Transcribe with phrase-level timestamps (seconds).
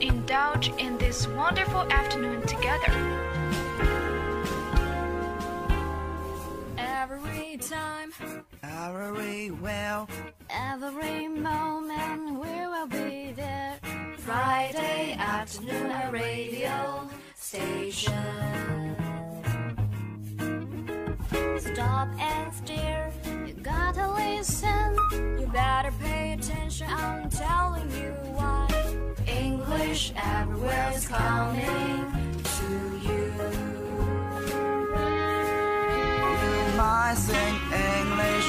[0.00, 2.92] indulge in this wonderful afternoon together.
[6.76, 8.12] Every time,
[8.62, 10.08] Every well,
[10.50, 13.78] every moment, we will be there.
[14.18, 18.14] Friday afternoon, a radio station.
[21.58, 23.12] Stop and stare,
[23.46, 24.96] you gotta listen.
[25.40, 28.27] You better pay attention, I'm telling you.
[29.98, 32.70] English everywhere is coming to
[33.02, 33.32] you.
[36.42, 38.47] you might sing English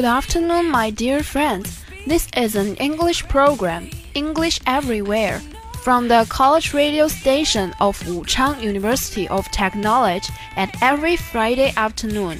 [0.00, 1.84] Good afternoon, my dear friends.
[2.06, 5.42] This is an English program, English Everywhere,
[5.82, 12.38] from the college radio station of Wuchang University of Technology at every Friday afternoon.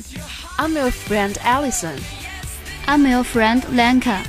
[0.57, 2.01] I'm your friend Allison.
[2.87, 4.25] I'm your friend Lenka.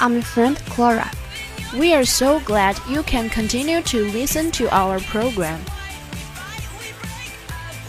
[0.00, 1.08] I'm your friend Clara.
[1.78, 5.60] We are so glad you can continue to listen to our program.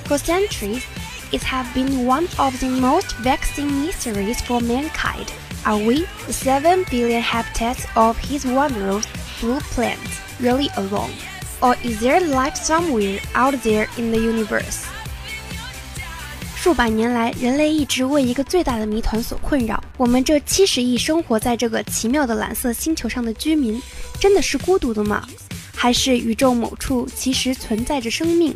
[0.06, 0.86] For centuries,
[1.33, 5.33] it has been one of the most vexing mysteries for mankind.
[5.65, 9.05] Are we, the 7 billion habitats of his wondrous
[9.41, 9.99] blue planet,
[10.41, 11.13] really alone?
[11.61, 14.85] Or is there life somewhere out there in the universe?
[16.57, 23.81] 数百年来，人类一直为一个最大的谜团所困扰：我们这七十亿生活在这个奇妙的蓝色星球上的居民，
[24.21, 25.27] 真的是孤独的吗？
[25.75, 28.55] 还是宇宙某处其实存在着生命？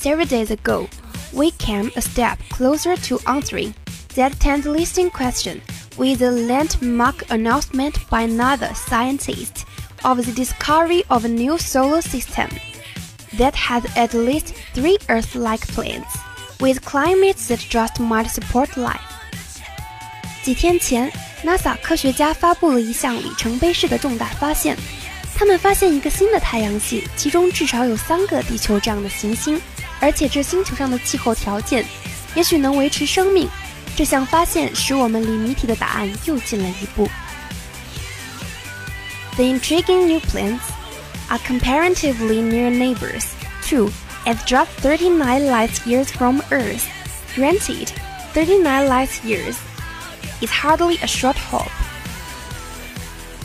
[0.00, 0.86] Several days ago,
[1.34, 3.74] we came a step closer to answering
[4.14, 5.60] that tantalizing question
[5.96, 9.64] with the landmark announcement by another scientist
[10.02, 12.48] of the discovery of a new solar system
[13.38, 16.18] that has at least three Earth-like planets
[16.58, 19.00] with climates that just might support life.
[20.42, 21.12] 几天前，
[21.44, 24.76] NASA 科学家发布了一项里程碑式的重大发现，
[25.36, 29.60] 他们发现一个新的太阳系，其中至少有三个地球这样的行星，
[30.00, 31.84] 而且这星球上的气候条件
[32.34, 33.48] 也许能维持生命。
[33.96, 37.08] 这项发现使我们离谜题的答案又近了一步。
[39.36, 40.60] The intriguing new planets
[41.28, 43.24] are comparatively near neighbors,
[43.62, 43.90] too,
[44.24, 46.84] at just 39 light years from Earth.
[47.34, 47.88] Granted,
[48.32, 49.56] 39 light years
[50.40, 51.68] is hardly a short hop.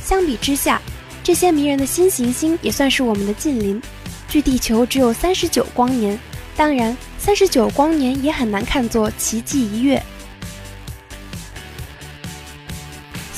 [0.04, 0.82] 相比之下，
[1.24, 3.82] 这些迷人的新行星也算是我们的近邻，
[4.30, 6.18] 距地球只有三十九光年。
[6.56, 10.02] 当然，三十九光年也很难看作奇迹一跃。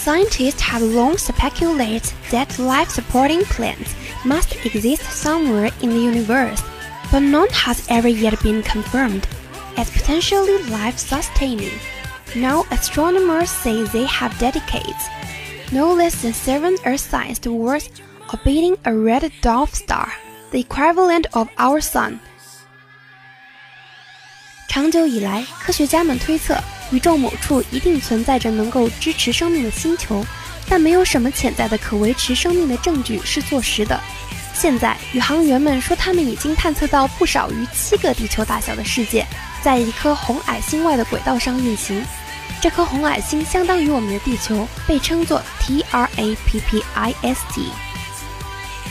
[0.04, 3.92] Scientists have long speculated that life-supporting plants
[4.24, 6.62] must exist somewhere in the universe,
[7.12, 9.24] but none has ever yet been confirmed
[9.76, 11.74] as potentially life-sustaining.
[12.36, 14.96] Now astronomers say they have dedicated
[15.72, 17.90] no less than seven Earth-sized worlds
[18.32, 20.14] orbiting a red dwarf star,
[20.52, 22.22] the equivalent of our sun.
[24.73, 26.59] 长久以来，科学家们推测
[26.93, 30.25] 宇宙某处一定存在着能够支持生命的星球，
[30.67, 34.01] 但没有什么潜在的可维持生命的证据是坐实的。
[34.55, 39.27] 现在，宇航员们说他们已经探测到不少于七个地球大小的世界，
[39.61, 42.03] 在一颗红矮星外的轨道上运行。
[42.63, 47.35] 这颗红矮星相当于我们的地球，被称作 TRAPPIST。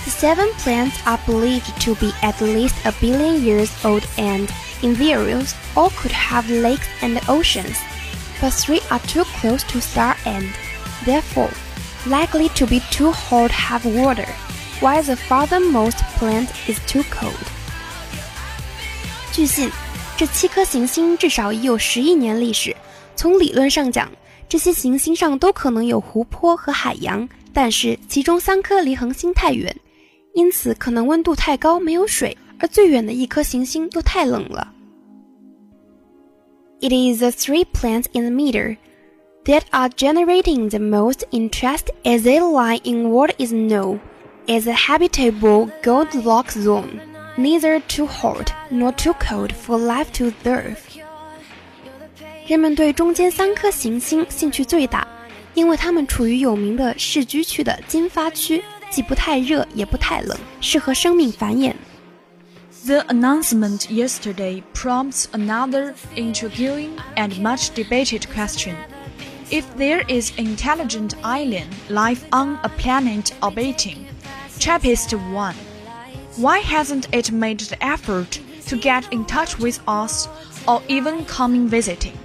[0.03, 4.47] The seven planets are believed to be at least a billion years old and,
[4.82, 5.34] in theory,
[5.74, 7.76] all could have lakes and oceans,
[8.40, 10.46] but three are too close to star and,
[11.04, 11.50] therefore,
[12.06, 14.28] likely to be too hot to have water,
[14.80, 17.34] while the farthermost planet is too cold.
[19.32, 19.70] 据信，
[20.16, 22.74] 这七颗行星至少已有十亿年历史。
[23.14, 24.10] 从理论上讲，
[24.48, 29.74] 这些行星上都可能有湖泊和海洋，但是其中三颗离恒星太远，
[30.34, 34.72] 因此可能温度太高没有水， 而最远的一颗行星又太冷了。
[36.80, 38.76] It is the three plants in the middle
[39.44, 44.00] that are generating the most interest as they lie in what is known
[44.46, 47.00] as a habitable Goldilocks zone,
[47.36, 50.76] neither too hot nor too cold for life to thrive.
[52.46, 55.08] 人们对中间三颗行星兴趣最大，
[55.54, 61.72] 因为它们处于有名的市居区的金发区，既不太热也不太冷，适合生命繁衍。
[62.86, 68.76] The announcement yesterday prompts another intriguing and much debated question.
[69.50, 74.06] If there is intelligent alien life on a planet orbiting
[74.58, 75.54] TRAPPIST 1,
[76.36, 80.28] why hasn't it made the effort to get in touch with us
[80.68, 82.16] or even coming visiting?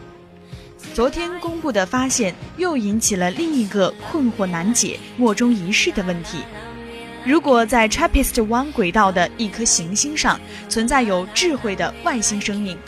[0.94, 6.40] 昨天公布的发现又引起了另一个困惑难解、莫衷一是的问题。
[7.27, 10.39] 如果在 TRAPPIST-1 轨道的一颗行星上
[10.69, 12.79] 存在有智慧的外星生命，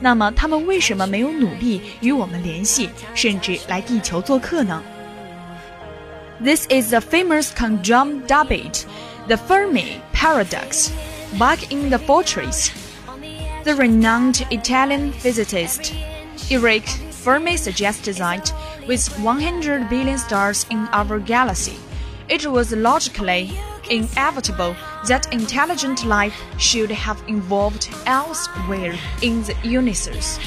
[0.00, 4.82] 那么他们为什么没有努力与我们联系，甚至来地球做客呢
[6.42, 8.84] ？This is the famous conjunct debate,
[9.26, 10.88] the Fermi paradox,
[11.38, 12.70] back in the fortress.
[13.64, 15.92] The renowned Italian physicist
[16.50, 16.90] Enrico
[17.22, 18.50] Fermi suggested that
[18.88, 21.76] with 100 billion stars in our galaxy,
[22.28, 23.52] it was logically
[23.88, 24.74] inevitable
[25.06, 30.38] that intelligent life should have evolved elsewhere in the universe.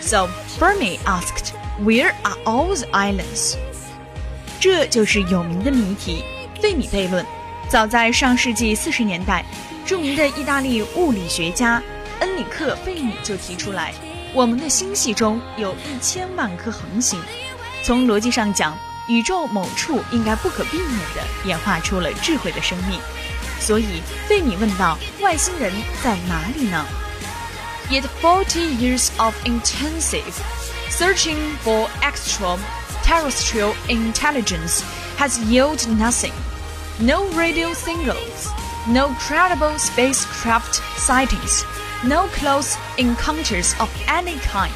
[0.00, 0.28] So
[0.58, 3.56] Fermi asked, Where are all the islands?
[4.60, 6.22] 这就是有名的谜题——
[6.60, 7.24] 费米悖论。
[7.68, 9.44] 早在上世纪四十年代，
[9.86, 11.82] 著名的意大利物理学家
[12.20, 13.94] 恩里克·费米就提出来，
[14.34, 17.18] 我们的星系中有一千万颗恒星。
[17.82, 18.76] 从逻辑上讲，
[19.09, 22.99] 宇宙某处应该不可避免地演化出了智慧的生命。
[23.59, 25.71] 所以，费米问道：外星人
[26.03, 26.85] 在哪里呢？
[27.89, 30.33] Yet forty years of intensive
[30.89, 34.81] searching for extraterrestrial intelligence
[35.17, 36.33] has yielded nothing.
[36.99, 38.49] No radio signals,
[38.87, 41.63] no credible spacecraft sightings,
[42.03, 44.71] no close encounters of any kind.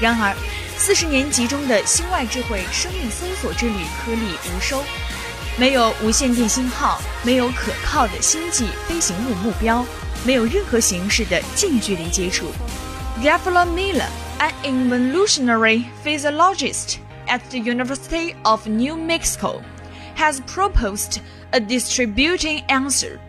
[0.00, 0.36] 然而，
[0.79, 4.81] 四十年集中的星外智慧生命搜索之旅颗粒无收，
[5.57, 9.85] 没有无线电信号，没有可靠的星际飞行物目标，
[10.25, 12.47] 没有任何形式的近距离接触。
[13.21, 14.07] Geoffrey Miller,
[14.39, 16.95] an evolutionary psychologist
[17.27, 19.61] at the University of New Mexico,
[20.15, 21.19] has proposed
[21.51, 23.19] a distributing answer.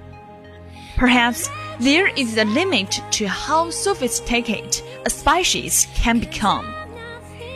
[0.97, 1.49] Perhaps
[1.81, 6.65] there is a limit to how sophisticated a species can become.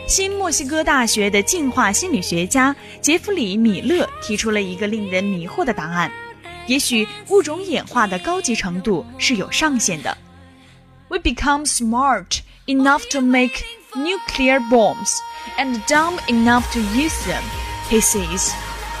[0.06, 6.10] 新墨西哥大学的进化心理学家杰弗里·米勒提出了一个令人迷惑的答案：
[6.66, 10.18] 也许物种演化的高级程度是有上限的。
[11.08, 13.62] We become smart enough to make
[13.94, 15.10] nuclear bombs
[15.58, 17.42] and dumb enough to use them,
[17.88, 18.52] he says.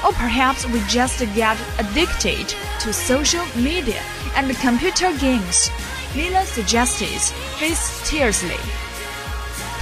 [0.02, 4.00] Or perhaps we just get addicted to social media
[4.34, 5.70] and computer games,
[6.16, 8.58] Miller suggests mysteriously.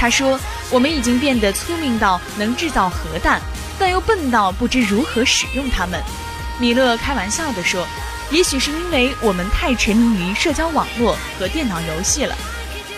[0.02, 3.40] 他说：“我们已经变得聪明到能制造核弹，
[3.78, 6.02] 但又笨到不知如何使用它们。”
[6.60, 12.34] 米勒开玩笑地说：“也许是因为我们太沉迷于社交网络和电脑游戏了。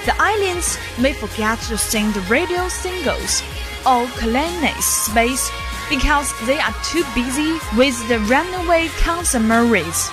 [0.05, 3.41] The aliens may forget to send radio signals
[3.85, 5.49] or colonize space
[5.91, 10.11] because they are too busy with the runaway consumerism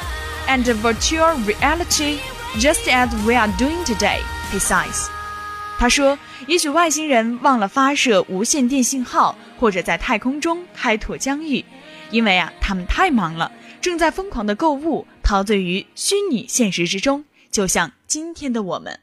[0.47, 2.19] and virtual reality,
[2.59, 4.21] just as we are doing today,”
[4.51, 5.09] he says.
[5.82, 11.64] 他说：“也许外星人忘了发射无线电信号，或者在太空中开拓疆域，
[12.12, 18.96] 因为啊，他们太忙了，正在疯狂的购物，陶醉于虚拟现实之中，就像今天的我们。”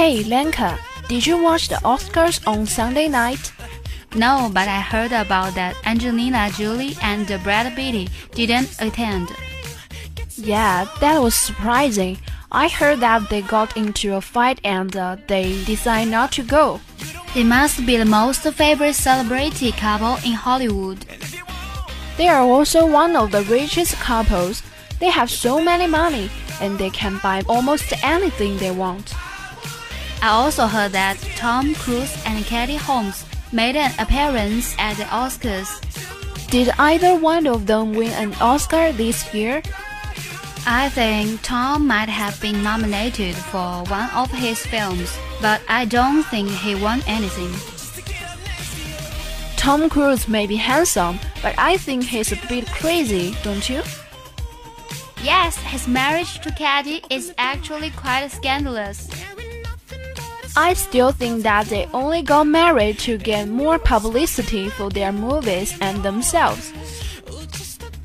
[0.00, 0.78] Hey, Lenka,
[1.08, 3.52] did you watch the Oscars on Sunday night?
[4.14, 9.28] No, but I heard about that Angelina Jolie and Brad Pitt didn't attend.
[10.36, 12.16] Yeah, that was surprising.
[12.50, 16.80] I heard that they got into a fight and uh, they decided not to go.
[17.34, 21.04] They must be the most favorite celebrity couple in Hollywood.
[22.16, 24.62] They are also one of the richest couples.
[24.98, 29.12] They have so many money and they can buy almost anything they want.
[30.22, 35.68] I also heard that Tom Cruise and Katie Holmes made an appearance at the Oscars.
[36.50, 39.62] Did either one of them win an Oscar this year?
[40.66, 46.22] I think Tom might have been nominated for one of his films, but I don't
[46.24, 47.52] think he won anything.
[49.56, 53.82] Tom Cruise may be handsome, but I think he's a bit crazy, don't you?
[55.22, 59.08] Yes, his marriage to Katie is actually quite scandalous.
[60.56, 65.76] I still think that they only got married to get more publicity for their movies
[65.80, 66.72] and themselves.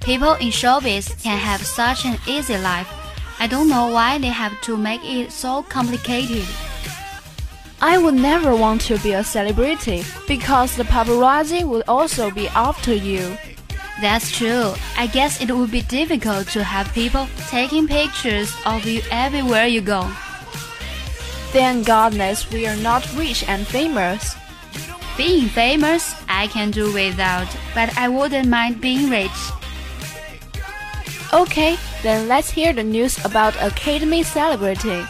[0.01, 2.87] People in showbiz can have such an easy life.
[3.39, 6.45] I don't know why they have to make it so complicated.
[7.81, 12.93] I would never want to be a celebrity because the paparazzi would also be after
[12.93, 13.37] you.
[14.01, 14.73] That's true.
[14.97, 19.81] I guess it would be difficult to have people taking pictures of you everywhere you
[19.81, 20.09] go.
[21.55, 24.35] Thank goodness we are not rich and famous.
[25.15, 29.31] Being famous, I can do without, but I wouldn't mind being rich.
[31.31, 35.07] Okay, then let's hear the news about Academy celebrity.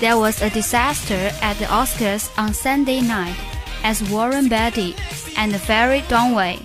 [0.00, 3.36] There was a disaster at the Oscars on Sunday night
[3.84, 4.96] as Warren Beatty
[5.36, 6.64] and Faye Dunaway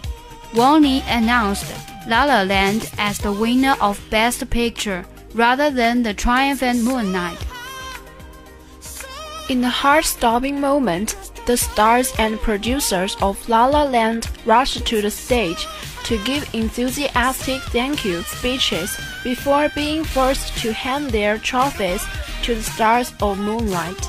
[0.55, 1.67] warmly announced
[2.07, 7.37] La La Land as the winner of Best Picture rather than the triumphant Moonlight.
[9.49, 15.11] In the heart-stopping moment, the stars and producers of La La Land rushed to the
[15.11, 15.65] stage
[16.03, 22.03] to give enthusiastic thank you speeches before being forced to hand their trophies
[22.43, 24.03] to the stars of Moonlight.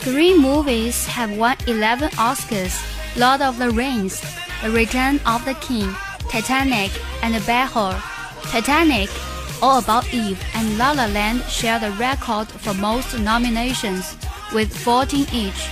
[0.00, 2.74] Three movies have won 11 Oscars
[3.16, 4.20] Lord of the Rings,
[4.62, 5.94] The Return of the King,
[6.28, 6.90] Titanic,
[7.22, 8.00] and Ben-Hur.
[8.44, 9.10] Titanic,
[9.62, 14.16] All About Eve, and La La Land share the record for most nominations,
[14.54, 15.68] with 14 each.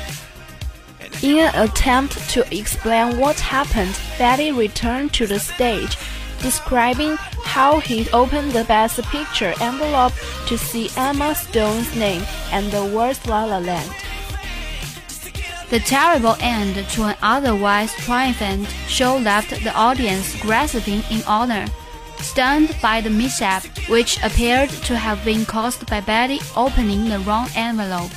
[1.22, 5.96] In an attempt to explain what happened, Beatty returned to the stage,
[6.40, 10.12] describing how he opened the Best Picture envelope
[10.46, 13.90] to see Emma Stone's name and the words La La Land.
[15.70, 21.66] The terrible end to an otherwise triumphant show left the audience grasping in honor,
[22.20, 27.48] stunned by the mishap, which appeared to have been caused by Beatty opening the wrong
[27.54, 28.10] envelope.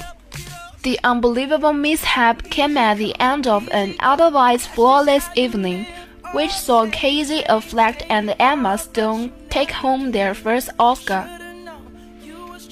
[0.84, 5.86] The unbelievable mishap came at the end of an otherwise flawless evening,
[6.34, 11.28] which saw Casey Affleck and Emma Stone take home their first Oscar.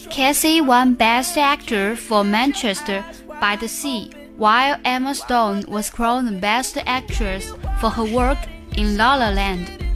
[0.10, 3.06] Casey won Best Actor for Manchester
[3.40, 8.40] by the Sea, while Emma Stone was crowned Best Actress for her work
[8.76, 9.89] in La La Land.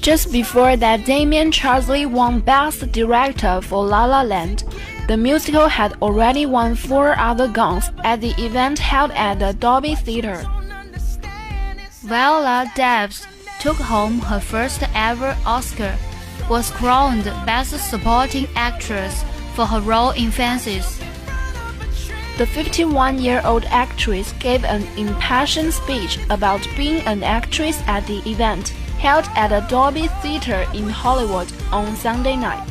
[0.00, 4.64] Just before that, Damien Chazelle won Best Director for La La Land.
[5.08, 9.94] The musical had already won four other guns at the event held at the Dolby
[9.96, 10.42] Theatre.
[12.02, 13.26] Viola Davis
[13.60, 15.94] took home her first ever Oscar,
[16.48, 19.22] was crowned Best Supporting Actress
[19.54, 20.98] for her role in Fences.
[22.38, 28.22] The 51 year old actress gave an impassioned speech about being an actress at the
[28.26, 32.68] event held at the Dolby Theatre in Hollywood on Sunday night.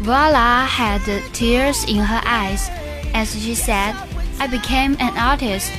[0.00, 2.68] Viola had tears in her eyes
[3.14, 3.94] as she said,
[4.40, 5.70] I became an artist,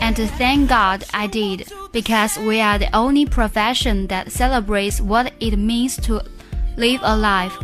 [0.00, 5.56] and thank God I did, because we are the only profession that celebrates what it
[5.56, 6.20] means to
[6.76, 7.56] live a life.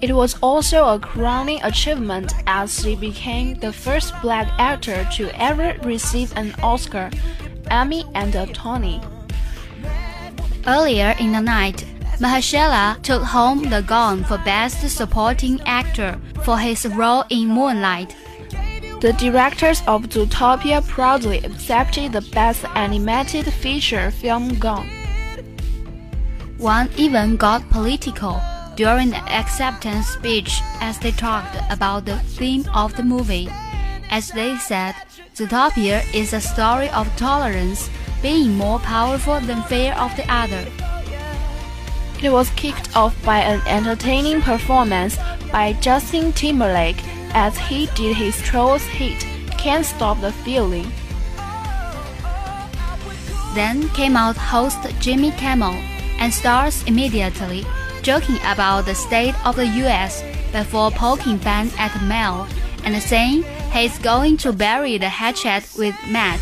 [0.00, 5.76] It was also a crowning achievement as she became the first black actor to ever
[5.82, 7.10] receive an Oscar,
[7.68, 9.00] Emmy, and a Tony.
[10.68, 11.84] Earlier in the night,
[12.20, 18.14] Mahershala took home the Gong for Best Supporting Actor for his role in Moonlight.
[19.00, 24.88] The directors of Zootopia proudly accepted the Best Animated Feature Film Gong.
[26.58, 28.40] One even got political
[28.78, 33.48] during the acceptance speech as they talked about the theme of the movie.
[34.08, 34.94] As they said,
[35.34, 37.90] Zootopia is a story of tolerance,
[38.22, 40.64] being more powerful than fear of the other.
[42.22, 45.16] It was kicked off by an entertaining performance
[45.50, 47.02] by Justin Timberlake
[47.34, 49.26] as he did his Trolls hit
[49.58, 50.86] Can't Stop the Feeling.
[53.56, 55.74] Then came out host Jimmy Kimmel
[56.20, 57.66] and stars immediately,
[58.02, 62.48] joking about the state of the US before poking fun at Mel
[62.84, 66.40] and saying he's going to bury the hatchet with Matt.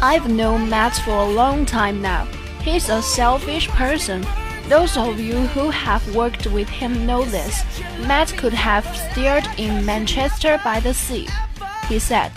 [0.00, 2.26] I've known Matt for a long time now.
[2.62, 4.26] He's a selfish person.
[4.68, 7.62] Those of you who have worked with him know this.
[8.06, 11.28] Matt could have starred in Manchester by the Sea,
[11.88, 12.32] he said.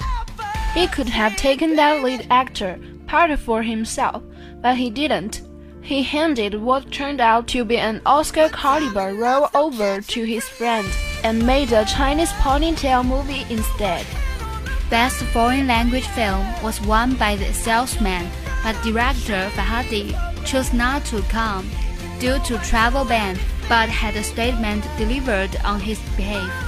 [0.73, 4.21] He could have taken that lead actor part for himself,
[4.61, 5.41] but he didn't.
[5.87, 10.85] He handed what turned out to be an Oscar caliber role over to his friend
[11.23, 14.05] and made a Chinese ponytail movie instead.
[14.89, 18.27] Best Foreign Language Film was won by The Salesman,
[18.63, 20.11] but director Farhadi
[20.43, 21.69] chose not to come
[22.19, 23.39] due to travel ban,
[23.69, 26.66] but had a statement delivered on his behalf.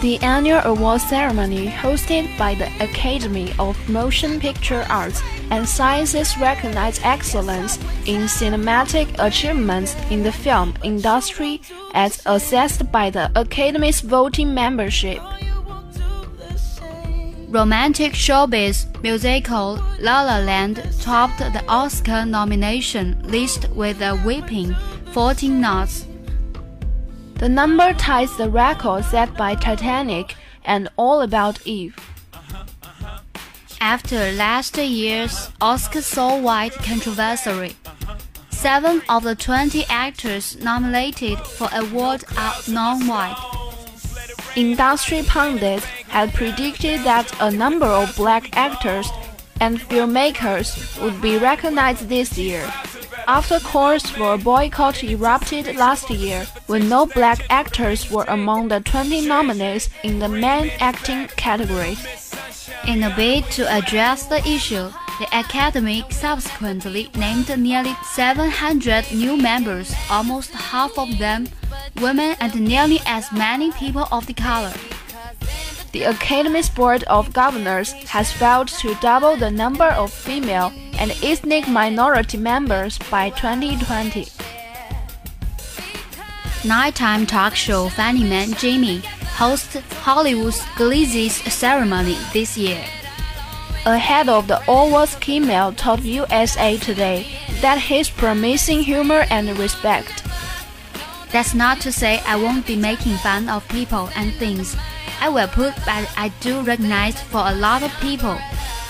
[0.00, 7.02] The annual award ceremony, hosted by the Academy of Motion Picture Arts and Sciences, recognized
[7.04, 7.76] excellence
[8.06, 11.60] in cinematic achievements in the film industry
[11.92, 15.20] as assessed by the Academy's voting membership.
[17.50, 24.74] Romantic showbiz musical La La Land topped the Oscar nomination list with a whopping
[25.12, 26.06] 14 nods.
[27.40, 31.96] The number ties the record set by Titanic and All About Eve.
[33.80, 37.76] After last year's Oscar so wide controversy,
[38.50, 43.38] seven of the 20 actors nominated for award are non-white.
[44.54, 49.08] Industry pundits had predicted that a number of black actors
[49.62, 52.70] and filmmakers would be recognized this year.
[53.32, 58.80] After calls for a boycott erupted last year, when no black actors were among the
[58.80, 61.96] 20 nominees in the main acting category.
[62.88, 69.94] In a bid to address the issue, the Academy subsequently named nearly 700 new members,
[70.10, 71.46] almost half of them
[72.00, 74.72] women and nearly as many people of the color.
[75.92, 81.66] The Academy's Board of Governors has vowed to double the number of female and ethnic
[81.68, 84.28] minority members by 2020.
[86.64, 88.98] Nighttime talk show Funny Man Jimmy
[89.34, 92.84] hosts Hollywood's Glizzy's ceremony this year.
[93.84, 97.26] Ahead of the awards, Kimmel told USA Today
[97.62, 100.22] that he's promising humor and respect.
[101.32, 104.76] That's not to say I won't be making fun of people and things.
[105.20, 108.38] I will put, but I do recognize for a lot of people.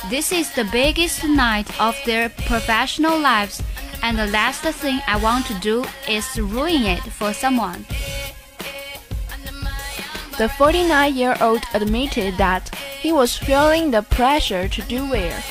[0.09, 3.63] This is the biggest night of their professional lives,
[4.03, 7.85] and the last thing I want to do is ruin it for someone.
[10.39, 15.43] The 49 year old admitted that he was feeling the pressure to do well.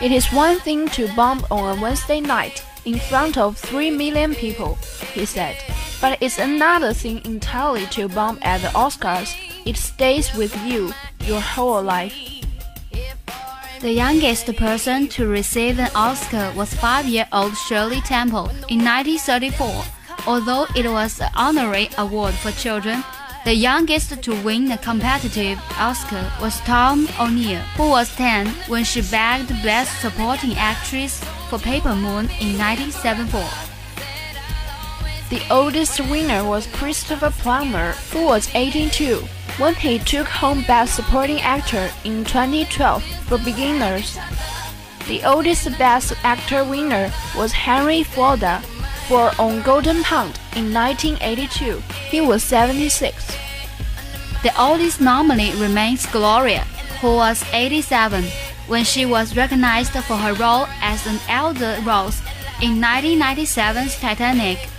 [0.00, 4.34] It is one thing to bomb on a Wednesday night in front of 3 million
[4.34, 4.76] people,
[5.12, 5.56] he said,
[6.00, 9.36] but it's another thing entirely to bomb at the Oscars.
[9.66, 10.92] It stays with you
[11.24, 12.14] your whole life.
[13.80, 19.84] The youngest person to receive an Oscar was five-year-old Shirley Temple in 1934.
[20.26, 23.02] Although it was an honorary award for children,
[23.44, 29.00] the youngest to win a competitive Oscar was Tatum O'Neal, who was 10 when she
[29.00, 33.40] bagged Best Supporting Actress for Paper Moon in 1974.
[35.30, 39.24] The oldest winner was Christopher Plummer, who was 82
[39.60, 44.18] when he took home Best Supporting Actor in 2012 for Beginners.
[45.06, 48.62] The oldest Best Actor winner was Henry Fonda
[49.06, 51.82] for On Golden Pond in 1982.
[52.08, 53.36] He was 76.
[54.42, 56.62] The oldest nominee remains Gloria,
[57.02, 58.24] who was 87
[58.66, 62.22] when she was recognized for her role as an elder Rose
[62.62, 64.70] in 1997's Titanic.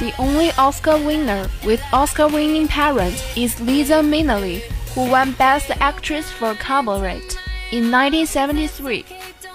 [0.00, 4.60] The only Oscar winner with Oscar winning parents is Liza Minnelli,
[4.94, 7.22] who won Best Actress for Cabaret
[7.70, 9.04] in 1973.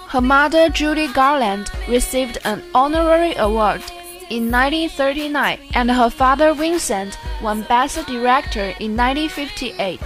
[0.08, 3.82] Her mother, Judy Garland, received an honorary award
[4.30, 10.00] in 1939, and her father, Vincent, won Best Director in 1958.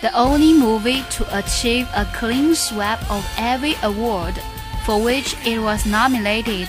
[0.00, 4.40] The only movie to achieve a clean sweep of every award
[4.86, 6.68] for which it was nominated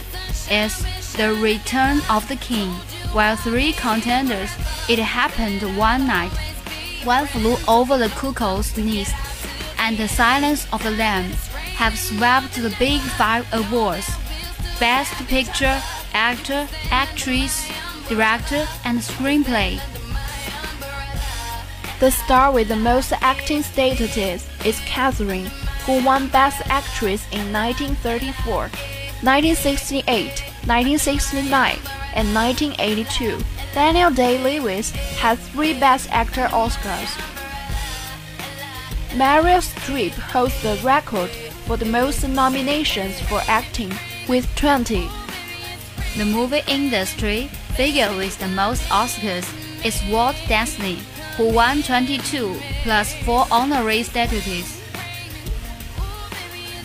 [0.50, 0.86] is
[1.18, 2.70] The Return of the King,
[3.12, 4.50] while three contenders
[4.90, 6.32] It Happened One Night,
[7.04, 9.14] One Flew Over the Cuckoo's Nest,
[9.78, 14.10] and The Silence of the Lambs have swept the Big Five awards.
[14.80, 15.82] Best Picture,
[16.14, 17.70] Actor, Actress,
[18.08, 19.80] Director, and Screenplay.
[22.00, 25.52] The star with the most acting statuses is Katharine,
[25.86, 28.70] who won Best Actress in 1934,
[29.24, 31.78] 1968, 1969,
[32.16, 33.38] and 1982.
[33.72, 37.12] Daniel Day-Lewis had three Best Actor Oscars.
[39.12, 41.30] Meryl Streep holds the record
[41.68, 43.94] for the most nominations for acting,
[44.28, 45.08] with 20.
[46.18, 49.46] The movie industry figure with the most Oscars
[49.86, 51.00] is Walt Disney,
[51.38, 54.81] who won 22 plus 4 honorary statues.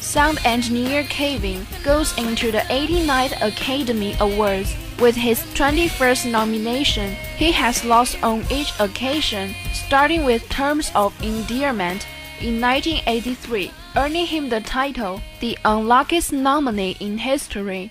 [0.06, 7.10] Sound engineer Kevin goes into the 89th Academy Awards with his 21st nomination.
[7.36, 12.06] He has lost on each occasion, starting with Terms of Endearment
[12.40, 17.90] in 1983, earning him the title the unluckiest nominee in history.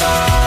[0.00, 0.39] trying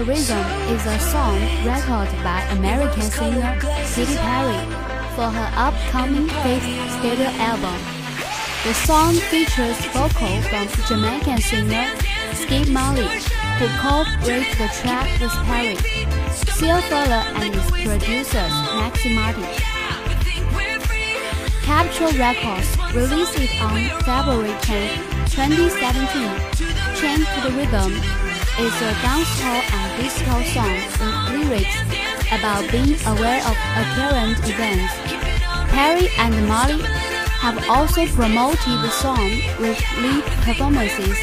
[0.00, 4.60] the Rhythm is a song recorded by American singer Katy Perry
[5.14, 6.64] for her upcoming fifth
[6.96, 7.76] studio album.
[8.64, 11.84] The song features vocal from Jamaican singer
[12.32, 13.08] Skip Marley,
[13.58, 15.76] who co-wrote the track with Perry,
[16.32, 19.44] Sia Furler and his producers Max Martin.
[21.60, 24.96] Capitol Records released it on February 10,
[25.28, 26.70] 2017.
[26.96, 27.92] Chain to the Rhythm
[28.60, 31.76] is a dancehall disco songs and lyrics
[32.32, 33.54] about being aware of
[33.94, 34.92] current events.
[35.70, 36.82] Perry and Marley
[37.44, 41.16] have also promoted the song with lead performances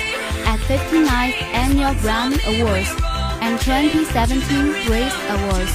[0.45, 2.89] at 59th Annual Grammy Awards
[3.41, 5.73] and 2017 Grace Awards.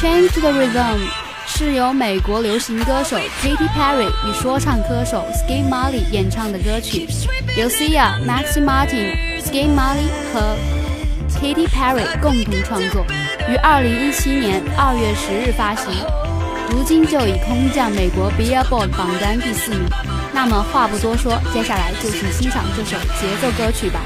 [0.00, 1.08] Chain to the Rhythm
[1.46, 7.08] 是由美国流行歌手 Katy Perry 与说唱歌手 Skip Marley 演唱的歌曲，
[7.56, 10.56] 由 Sia、Max Martin、Skip Marley 和
[11.40, 13.04] Katy Perry 共同创作，
[13.48, 15.92] 于二零一七年二月十日发行。
[16.70, 19.80] 如今就已空降美国 Billboard 榜单第四名。
[20.32, 24.00] 那么话不多说，接下来就请欣赏这首节奏歌曲吧。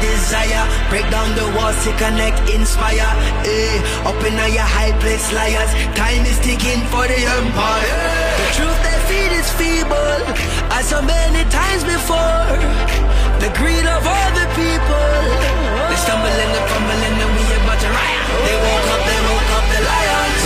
[0.00, 0.64] Desire.
[0.90, 3.10] Break down the walls to connect, inspire.
[3.44, 5.70] Eh, up in your high place, liars.
[5.94, 8.00] Time is ticking for the empire.
[8.40, 10.20] The truth they feed is feeble,
[10.76, 12.86] as so many times before.
[13.42, 15.12] The greed of all the people.
[15.90, 18.24] They stumble and fumble and we about to riot.
[18.46, 20.45] They woke up, they woke up the lions.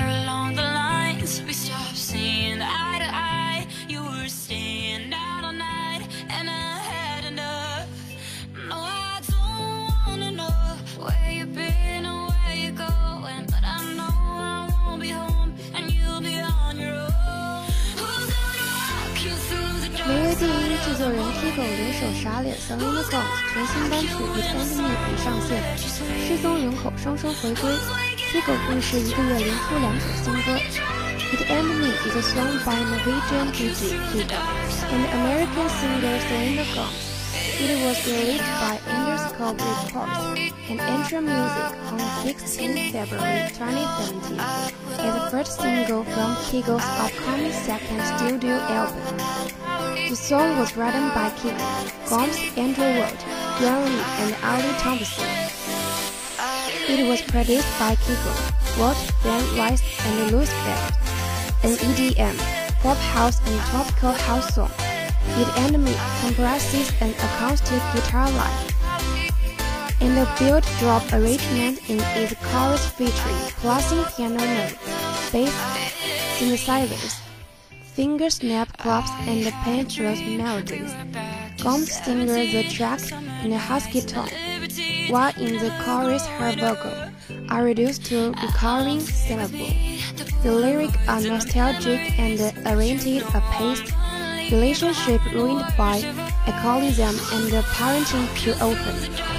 [21.61, 23.21] 手联手傻脸祥 Unicorns
[23.53, 27.71] 全新单曲《It Ain't Me》已上线，失踪人口双双回归，
[28.17, 30.57] 七狗故事一个月连出两首新歌。
[30.57, 34.41] It Ain't Me is a song by Norwegian DJ Kygo
[34.89, 37.11] and American singer Selena Gomez.
[37.61, 40.17] It was released by Interscope Records
[40.67, 44.39] and Ultra Music on 16 February 2017
[44.97, 48.97] as the first single from Kygo's upcoming second studio album.
[50.11, 53.17] The song was written by Kygo, Gomez, Andrew Wood,
[53.57, 55.23] Brian Lee, and Ali Tamposi.
[56.89, 58.33] It was produced by Kygo,
[58.77, 60.91] Wood, Dan Rice, and Louis Bell.
[61.63, 62.35] An EDM,
[62.83, 64.71] pop house, and tropical house song.
[65.39, 68.67] It Me comprises an acoustic guitar line.
[70.01, 75.55] And the build drop arrangement in its chorus featuring plussing piano notes, bass,
[76.35, 77.30] synthesizers,
[77.93, 80.93] finger snap claps, and the penetrous melodies.
[81.61, 83.01] Gomez sings the track
[83.43, 84.29] in a husky tone,
[85.09, 86.95] while in the chorus her vocal
[87.49, 89.73] are reduced to recurring syllable.
[90.43, 93.93] The lyrics are nostalgic and oriented a paced
[94.51, 96.01] relationship ruined by
[96.47, 99.30] alcoholism and parenting too open.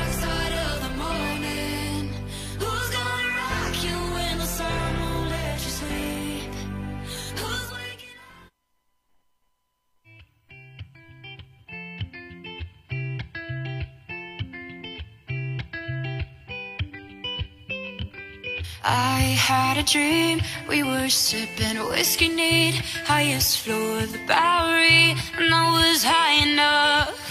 [19.85, 26.53] Dream, we were sipping whiskey neat, highest floor of the Bowery, and I was high
[26.53, 27.22] enough.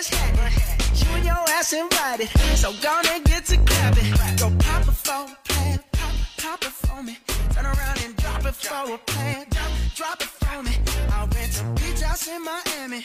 [0.00, 0.48] Baby girl.
[0.94, 2.28] You and your ass invited.
[2.56, 4.10] So gonna get to clapping.
[4.38, 5.80] Go pop it for a plan.
[5.92, 7.18] Pop, pop it for me.
[7.52, 9.44] Turn around and drop it for a plan.
[9.50, 10.72] Drop, drop it for me.
[11.12, 13.04] I'll rent a beach house in Miami.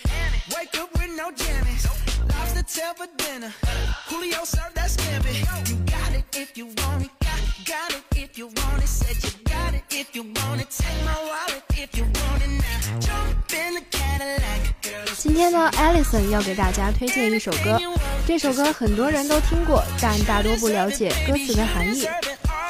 [0.55, 1.85] Wake up with no jammies.
[2.29, 3.53] Lobster tail for dinner.
[4.07, 5.69] Julio served that scampi.
[5.69, 7.24] You got it if you want it.
[7.64, 8.88] Got, got it if you want it.
[8.88, 10.68] Said you got it if you want it.
[10.70, 12.99] Take my wallet if you want it now.
[12.99, 14.74] Jump in the Cadillac.
[14.82, 17.80] Girl, 今天呢，Alison 要给大家推荐一首歌，
[18.28, 22.06] 这首歌很多人都听过，但大多不了解歌词的含义。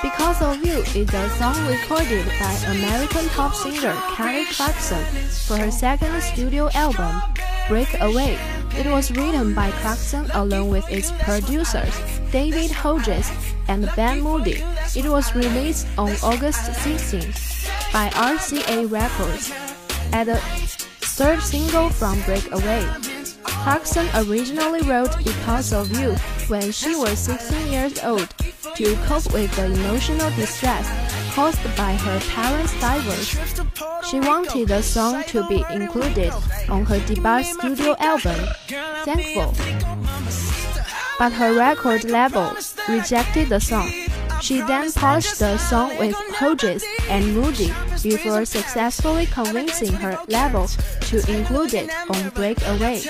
[0.01, 5.03] Because of You is a song recorded by American pop singer Kelly Clarkson
[5.47, 7.21] for her second studio album,
[7.67, 8.37] Breakaway.
[8.77, 11.95] It was written by Clarkson along with its producers,
[12.31, 13.31] David Hodges
[13.67, 14.63] and Ben Moody.
[14.95, 17.21] It was released on August 16
[17.93, 19.51] by RCA Records
[20.11, 20.37] as the
[21.01, 22.85] third single from Breakaway.
[23.45, 26.15] Clarkson originally wrote Because of You
[26.47, 28.29] when she was 16 years old
[28.75, 30.87] to cope with the emotional distress
[31.33, 33.37] caused by her parents' divorce.
[34.09, 36.33] She wanted the song to be included
[36.69, 38.39] on her debut studio album,
[39.03, 39.53] Thankful.
[41.17, 42.51] But her record label
[42.89, 43.91] rejected the song.
[44.41, 47.73] She then polished the song with Hodges and Moody
[48.03, 53.01] before successfully convincing her label to include it on Breakaway.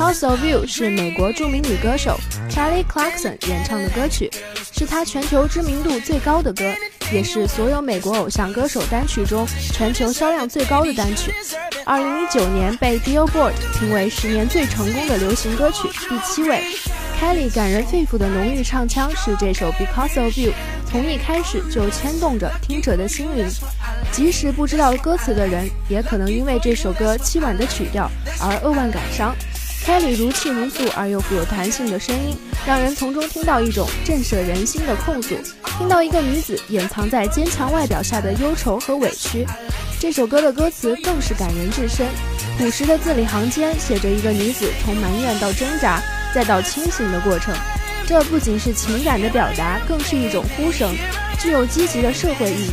[0.00, 2.18] Because of You 是美国著名女歌手
[2.50, 4.30] Kelly Clarkson 演唱的歌曲，
[4.72, 6.64] 是她全球知名度最高的歌，
[7.12, 11.34] 也是所有美国偶像歌手单曲中全球销量最高的单曲。
[11.84, 16.64] 二零一九年被 Billboard 评为十年最成功的流行歌曲第七位。
[17.20, 20.54] Kelly 感人肺腑的浓郁唱腔是这首 Because of You
[20.90, 23.46] 从一开始就牵动着听者的心灵，
[24.10, 29.36] 即使不知道歌词的人，也可能因为这首歌凄婉的曲调而扼腕感伤。
[29.90, 35.36] 开里如泣如诉而又富有弹性的声音，让人从中听到一种震慑人心的控诉，
[35.78, 39.44] 听到一个女子掩藏在坚强外表下的忧愁和委屈。
[39.98, 42.06] 这首歌的歌词更是感人至深，
[42.56, 46.00] 朴实的字里行间写着一个女子从埋怨到挣扎，
[46.32, 47.52] 再到清醒的过程。
[48.06, 50.94] 这不仅是情感的表达，更是一种呼声，
[51.40, 52.70] 具有积极的社会意义。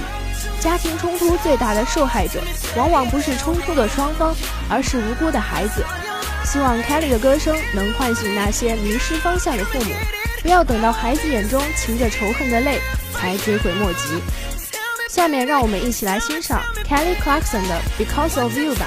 [0.59, 2.39] 家庭冲突最大的受害者，
[2.75, 4.35] 往往不是冲突的双方，
[4.69, 5.83] 而是无辜的孩子。
[6.49, 9.91] 希望 Kelly 的歌声能唤醒那些迷失方向的父母，
[10.41, 12.79] 不要等到孩子眼中噙着仇恨的泪
[13.13, 14.21] 才追悔莫及。
[15.09, 18.85] 下面让我们一起来欣赏 Kelly Clarkson 的《Because of You》吧。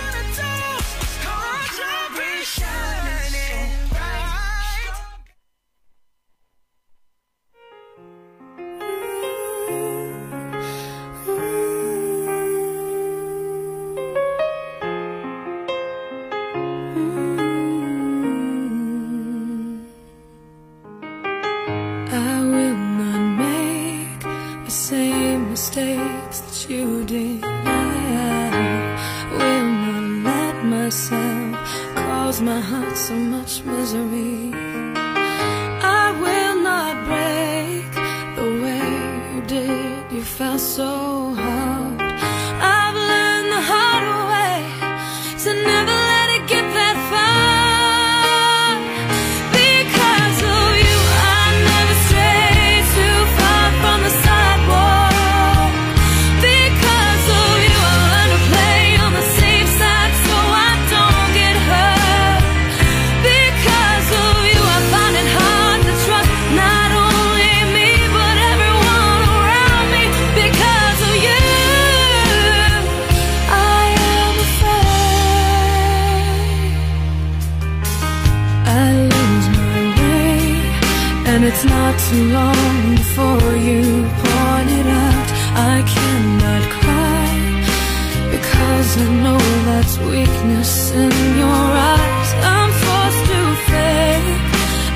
[89.22, 89.38] Know
[89.68, 92.30] that's weakness in your eyes.
[92.54, 93.40] I'm forced to
[93.70, 94.30] fake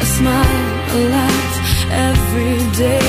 [0.05, 1.55] a smile, a laugh
[2.09, 3.04] every day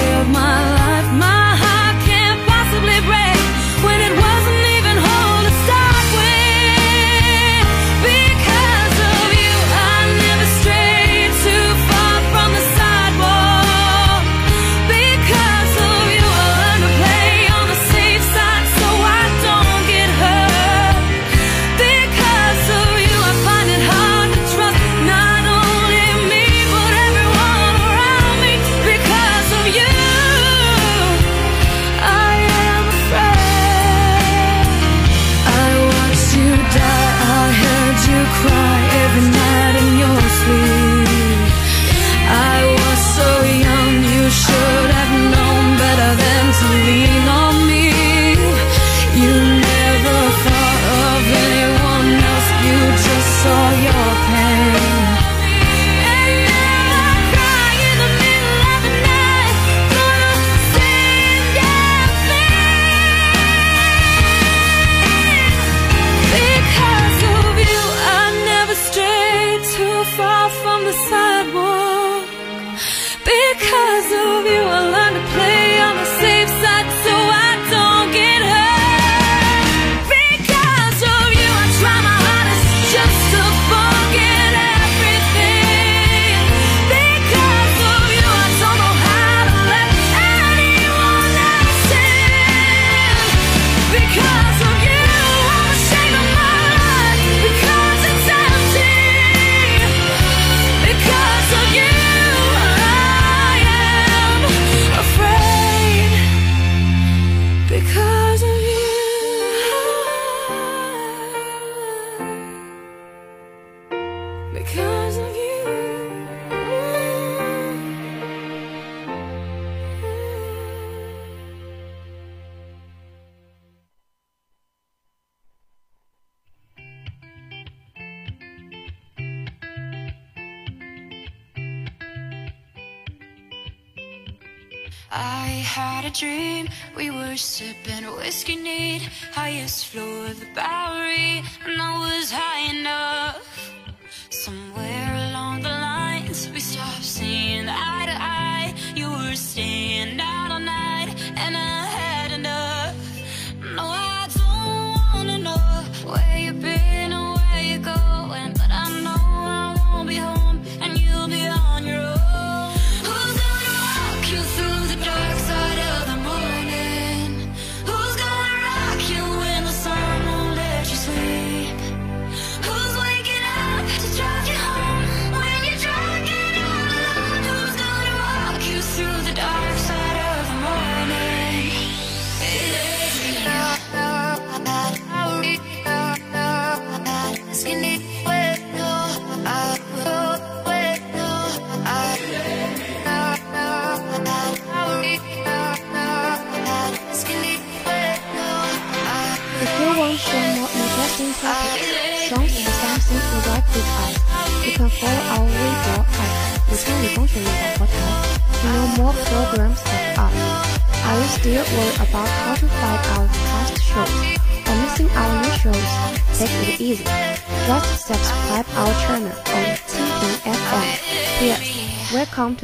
[139.65, 141.04] this floor, the power